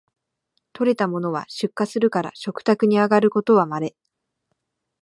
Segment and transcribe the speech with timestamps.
[0.73, 3.95] 採れたものは出荷するから食卓にあがることはまれ